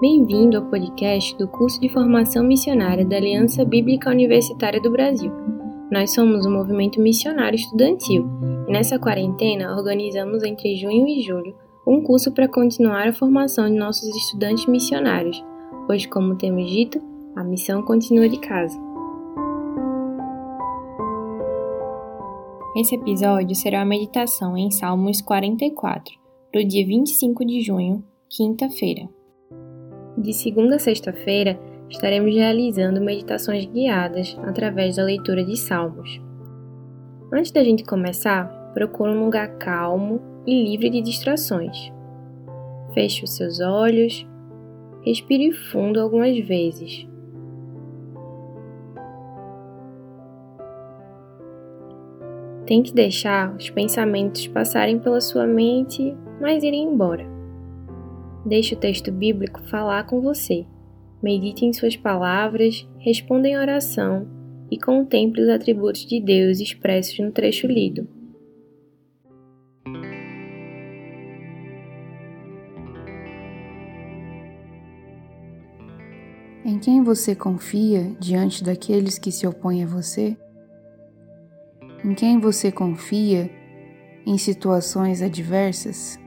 Bem-vindo 0.00 0.56
ao 0.56 0.64
podcast 0.64 1.36
do 1.36 1.46
curso 1.46 1.78
de 1.78 1.90
formação 1.90 2.42
missionária 2.42 3.04
da 3.04 3.16
Aliança 3.16 3.66
Bíblica 3.66 4.08
Universitária 4.08 4.80
do 4.80 4.90
Brasil. 4.90 5.30
Nós 5.92 6.14
somos 6.14 6.46
um 6.46 6.50
movimento 6.50 6.98
missionário 6.98 7.56
estudantil 7.56 8.26
e 8.66 8.72
nessa 8.72 8.98
quarentena 8.98 9.76
organizamos 9.76 10.42
entre 10.42 10.74
junho 10.76 11.06
e 11.06 11.20
julho 11.20 11.54
um 11.86 12.02
curso 12.02 12.32
para 12.32 12.48
continuar 12.48 13.08
a 13.08 13.12
formação 13.12 13.68
de 13.68 13.76
nossos 13.76 14.08
estudantes 14.16 14.64
missionários, 14.64 15.44
pois, 15.86 16.06
como 16.06 16.34
temos 16.34 16.70
dito, 16.70 16.98
a 17.36 17.44
missão 17.44 17.82
continua 17.82 18.26
de 18.26 18.38
casa. 18.38 18.80
Esse 22.74 22.94
episódio 22.94 23.54
será 23.54 23.82
a 23.82 23.84
meditação 23.84 24.56
em 24.56 24.70
Salmos 24.70 25.20
44, 25.20 26.14
do 26.54 26.64
dia 26.64 26.86
25 26.86 27.44
de 27.44 27.60
junho, 27.60 28.02
quinta-feira. 28.30 29.19
De 30.20 30.34
segunda 30.34 30.76
a 30.76 30.78
sexta-feira, 30.78 31.58
estaremos 31.88 32.34
realizando 32.34 33.00
meditações 33.00 33.64
guiadas 33.64 34.38
através 34.42 34.96
da 34.96 35.02
leitura 35.02 35.42
de 35.42 35.56
Salmos. 35.56 36.20
Antes 37.32 37.50
da 37.50 37.64
gente 37.64 37.84
começar, 37.84 38.44
procure 38.74 39.12
um 39.12 39.24
lugar 39.24 39.56
calmo 39.56 40.20
e 40.46 40.62
livre 40.62 40.90
de 40.90 41.00
distrações. 41.00 41.90
Feche 42.92 43.24
os 43.24 43.34
seus 43.34 43.60
olhos, 43.60 44.28
respire 45.06 45.52
fundo 45.52 45.98
algumas 45.98 46.38
vezes. 46.38 47.08
Tente 52.66 52.92
deixar 52.92 53.56
os 53.56 53.70
pensamentos 53.70 54.46
passarem 54.48 54.98
pela 54.98 55.22
sua 55.22 55.46
mente, 55.46 56.14
mas 56.38 56.62
irem 56.62 56.84
embora. 56.84 57.39
Deixe 58.44 58.74
o 58.74 58.78
texto 58.78 59.12
bíblico 59.12 59.60
falar 59.64 60.04
com 60.06 60.20
você. 60.20 60.64
Medite 61.22 61.66
em 61.66 61.72
suas 61.72 61.96
palavras, 61.96 62.88
responda 62.98 63.46
em 63.46 63.58
oração 63.58 64.26
e 64.70 64.78
contemple 64.78 65.42
os 65.42 65.48
atributos 65.48 66.06
de 66.06 66.20
Deus 66.20 66.60
expressos 66.60 67.18
no 67.18 67.30
trecho 67.30 67.66
lido. 67.66 68.08
Em 76.64 76.78
quem 76.78 77.02
você 77.02 77.34
confia 77.34 78.14
diante 78.20 78.62
daqueles 78.64 79.18
que 79.18 79.32
se 79.32 79.46
opõem 79.46 79.82
a 79.82 79.86
você? 79.86 80.36
Em 82.02 82.14
quem 82.14 82.38
você 82.38 82.72
confia 82.72 83.50
em 84.24 84.38
situações 84.38 85.20
adversas? 85.20 86.18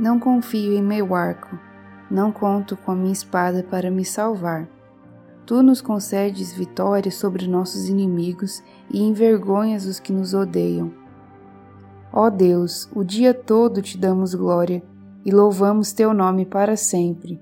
Não 0.00 0.18
confio 0.18 0.72
em 0.72 0.82
meu 0.82 1.14
arco, 1.14 1.58
não 2.10 2.32
conto 2.32 2.74
com 2.74 2.92
a 2.92 2.94
minha 2.94 3.12
espada 3.12 3.62
para 3.62 3.90
me 3.90 4.02
salvar. 4.02 4.66
Tu 5.44 5.62
nos 5.62 5.82
concedes 5.82 6.54
vitória 6.54 7.10
sobre 7.10 7.46
nossos 7.46 7.86
inimigos 7.86 8.62
e 8.90 9.02
envergonhas 9.02 9.84
os 9.84 10.00
que 10.00 10.10
nos 10.10 10.32
odeiam. 10.32 10.90
Ó 12.10 12.30
Deus, 12.30 12.88
o 12.94 13.04
dia 13.04 13.34
todo 13.34 13.82
te 13.82 13.98
damos 13.98 14.34
glória 14.34 14.82
e 15.22 15.30
louvamos 15.30 15.92
teu 15.92 16.14
nome 16.14 16.46
para 16.46 16.78
sempre. 16.78 17.38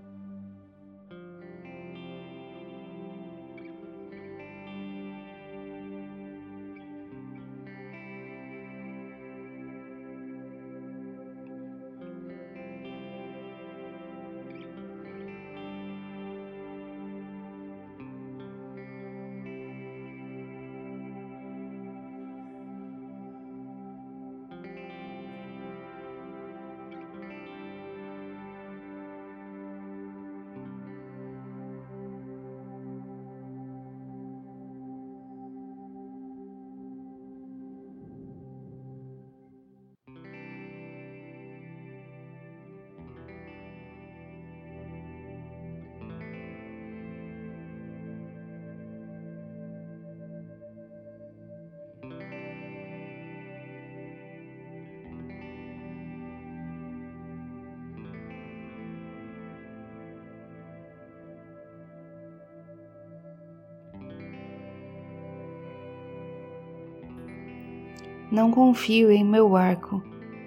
Não 68.31 68.51
confio 68.51 69.11
em 69.11 69.25
meu 69.25 69.57
arco, 69.57 70.03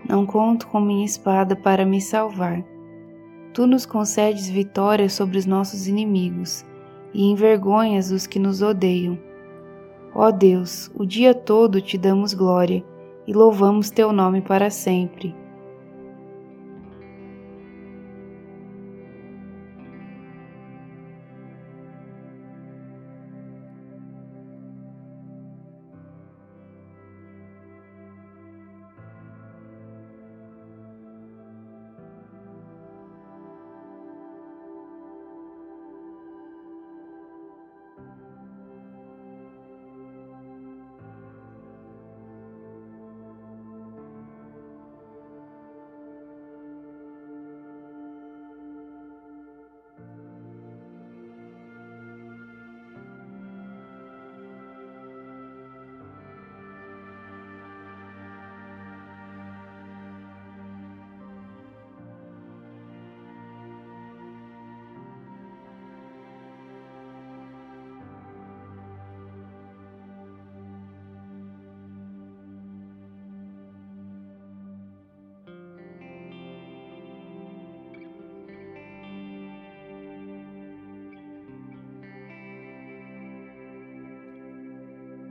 não 0.08 0.26
conto 0.26 0.68
com 0.68 0.80
minha 0.80 1.06
espada 1.06 1.56
para 1.56 1.86
me 1.86 2.00
salvar. 2.00 2.64
Tu 3.54 3.66
nos 3.66 3.86
concedes 3.86 4.48
vitória 4.48 5.10
sobre 5.10 5.38
os 5.38 5.46
nossos 5.46 5.88
inimigos 5.88 6.66
e 7.14 7.24
envergonhas 7.26 8.12
os 8.12 8.28
que 8.28 8.40
nos 8.40 8.62
odeiam. 8.62 9.18
Ó 10.14 10.30
Deus, 10.30 10.92
o 10.96 11.06
dia 11.06 11.34
todo 11.34 11.82
te 11.82 11.98
damos 11.98 12.34
glória 12.34 12.84
e 13.26 13.34
louvamos 13.34 13.90
teu 13.90 14.12
nome 14.12 14.42
para 14.42 14.70
sempre. 14.70 15.36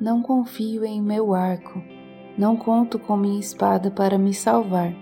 Não 0.01 0.23
confio 0.23 0.83
em 0.83 1.03
meu 1.03 1.35
arco, 1.35 1.83
não 2.39 2.57
conto 2.57 2.99
com 2.99 3.19
minha 3.19 3.39
espada 3.39 3.91
para 3.91 4.17
me 4.17 4.33
salvar. 4.33 4.95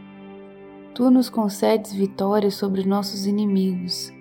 Tu 0.92 1.08
nos 1.08 1.30
concedes 1.30 1.92
vitória 1.92 2.50
sobre 2.50 2.84
nossos 2.84 3.24
inimigos 3.24 4.12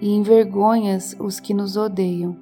e 0.00 0.10
envergonhas 0.10 1.14
os 1.20 1.38
que 1.38 1.54
nos 1.54 1.76
odeiam. 1.76 2.36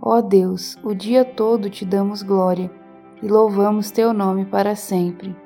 Ó 0.00 0.22
Deus, 0.22 0.78
o 0.82 0.94
dia 0.94 1.22
todo 1.22 1.68
te 1.68 1.84
damos 1.84 2.22
glória 2.22 2.70
e 3.22 3.28
louvamos 3.28 3.90
teu 3.90 4.14
nome 4.14 4.46
para 4.46 4.74
sempre. 4.74 5.36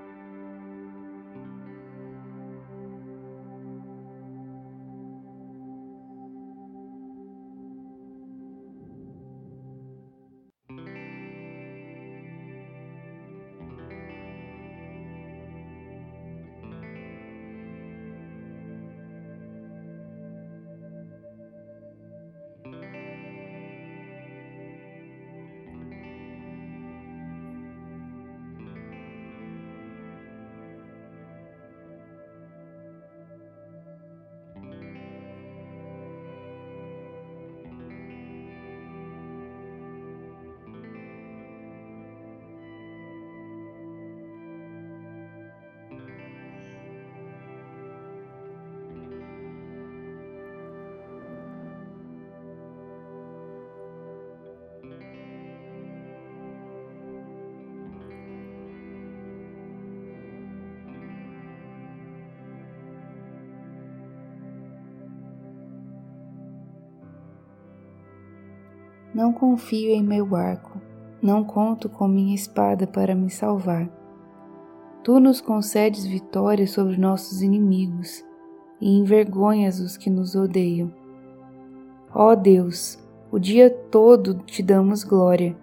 Não 69.15 69.33
confio 69.33 69.91
em 69.91 70.03
meu 70.03 70.35
arco, 70.35 70.81
não 71.23 71.45
conto 71.45 71.89
com 71.89 72.09
minha 72.09 72.35
espada 72.35 72.85
para 72.85 73.15
me 73.15 73.31
salvar. 73.31 73.89
Tu 75.05 75.21
nos 75.21 75.41
concedes 75.41 76.05
vitória 76.05 76.67
sobre 76.67 76.97
nossos 76.97 77.41
inimigos 77.41 78.25
e 78.81 78.91
envergonhas 78.99 79.79
os 79.79 79.97
que 79.97 80.11
nos 80.11 80.35
odeiam. 80.35 80.93
Ó 82.13 82.35
Deus, 82.35 82.99
o 83.31 83.39
dia 83.39 83.71
todo 83.71 84.35
te 84.35 84.63
damos 84.65 85.05
glória 85.05 85.57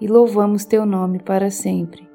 e 0.00 0.06
louvamos 0.06 0.64
teu 0.64 0.86
nome 0.86 1.18
para 1.18 1.50
sempre. 1.50 2.13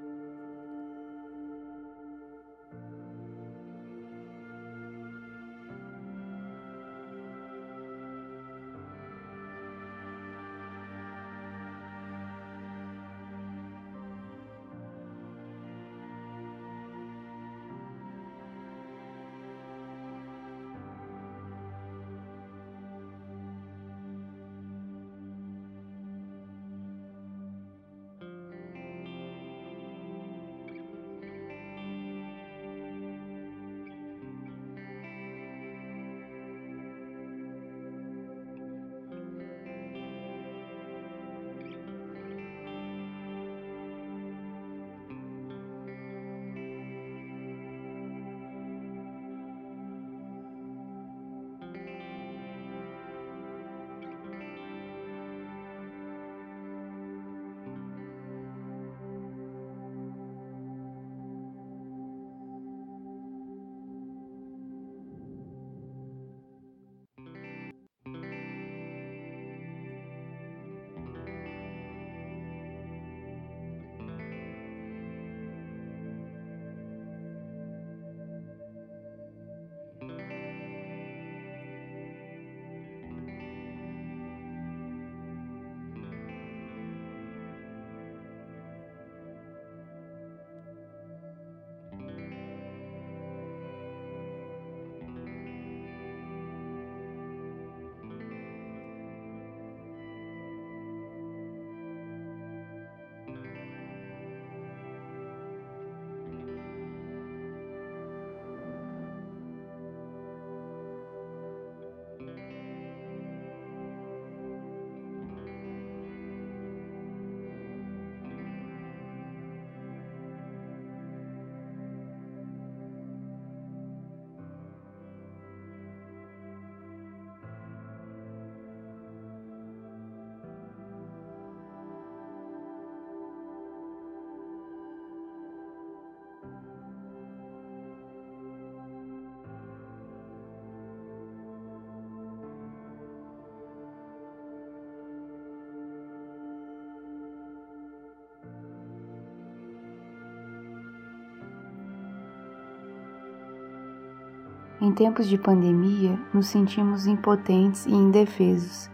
Em 154.82 154.94
tempos 154.94 155.28
de 155.28 155.38
pandemia, 155.38 156.18
nos 156.34 156.48
sentimos 156.48 157.06
impotentes 157.06 157.86
e 157.86 157.92
indefesos. 157.92 158.90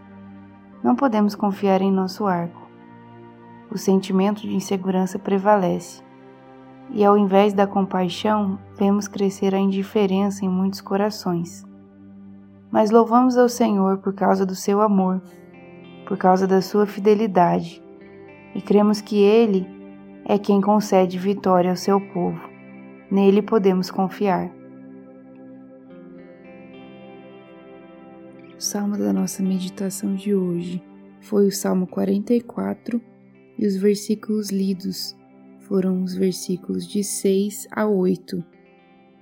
Não 0.82 0.96
podemos 0.96 1.36
confiar 1.36 1.80
em 1.80 1.92
nosso 1.92 2.26
arco. 2.26 2.60
O 3.70 3.78
sentimento 3.78 4.42
de 4.42 4.52
insegurança 4.52 5.16
prevalece, 5.16 6.02
e 6.90 7.04
ao 7.04 7.16
invés 7.16 7.52
da 7.52 7.68
compaixão, 7.68 8.58
vemos 8.76 9.06
crescer 9.06 9.54
a 9.54 9.60
indiferença 9.60 10.44
em 10.44 10.48
muitos 10.48 10.80
corações. 10.80 11.64
Mas 12.68 12.90
louvamos 12.90 13.36
ao 13.36 13.48
Senhor 13.48 13.98
por 13.98 14.12
causa 14.12 14.44
do 14.44 14.56
seu 14.56 14.80
amor, 14.80 15.22
por 16.08 16.16
causa 16.16 16.48
da 16.48 16.60
sua 16.60 16.84
fidelidade, 16.84 17.80
e 18.56 18.60
cremos 18.60 19.00
que 19.00 19.22
Ele 19.22 19.64
é 20.24 20.36
quem 20.36 20.60
concede 20.60 21.16
vitória 21.16 21.70
ao 21.70 21.76
seu 21.76 22.00
povo. 22.00 22.40
Nele 23.08 23.40
podemos 23.40 23.88
confiar. 23.88 24.50
O 28.56 28.60
salmo 28.60 28.96
da 28.96 29.12
nossa 29.12 29.42
meditação 29.42 30.14
de 30.14 30.34
hoje 30.34 30.82
foi 31.20 31.46
o 31.46 31.52
Salmo 31.52 31.86
44, 31.86 32.98
e 33.58 33.66
os 33.66 33.76
versículos 33.76 34.48
lidos 34.50 35.14
foram 35.60 36.02
os 36.02 36.14
versículos 36.14 36.88
de 36.88 37.04
6 37.04 37.68
a 37.70 37.86
8, 37.86 38.42